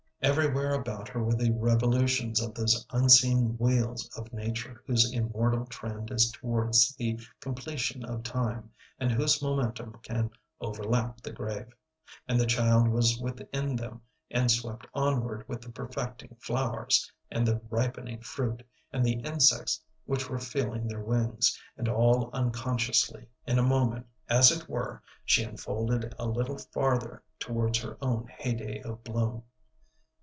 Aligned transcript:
Everywhere 0.23 0.75
about 0.75 1.07
her 1.09 1.23
were 1.23 1.33
the 1.33 1.49
revolutions 1.51 2.39
of 2.43 2.53
those 2.53 2.85
unseen 2.91 3.57
wheels 3.57 4.07
of 4.15 4.31
nature 4.31 4.83
whose 4.85 5.11
immortal 5.11 5.65
trend 5.65 6.11
is 6.11 6.29
towards 6.31 6.93
the 6.95 7.19
completion 7.39 8.05
of 8.05 8.21
time, 8.21 8.69
and 8.99 9.11
whose 9.11 9.41
momentum 9.41 9.97
can 10.03 10.29
overlap 10.59 11.21
the 11.21 11.31
grave; 11.31 11.73
and 12.27 12.39
the 12.39 12.45
child 12.45 12.87
was 12.87 13.17
within 13.19 13.75
them 13.75 14.03
and 14.29 14.51
swept 14.51 14.85
onward 14.93 15.49
with 15.49 15.59
the 15.63 15.71
perfecting 15.71 16.37
flowers, 16.39 17.11
and 17.31 17.47
the 17.47 17.59
ripening 17.71 18.19
fruit, 18.21 18.61
and 18.93 19.03
the 19.03 19.21
insects 19.21 19.83
which 20.05 20.29
were 20.29 20.37
feeling 20.39 20.87
their 20.87 21.03
wings; 21.03 21.59
and 21.77 21.89
all 21.89 22.29
unconsciously, 22.31 23.25
in 23.47 23.57
a 23.57 23.63
moment 23.63 24.05
as 24.29 24.51
it 24.51 24.69
were, 24.69 25.01
she 25.25 25.41
unfolded 25.43 26.13
a 26.19 26.27
little 26.27 26.59
farther 26.59 27.23
towards 27.39 27.79
her 27.79 27.97
own 28.03 28.27
heyday 28.37 28.79
of 28.83 29.03
bloom. 29.03 29.41